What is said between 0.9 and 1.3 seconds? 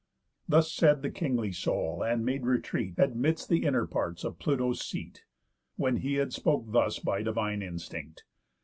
the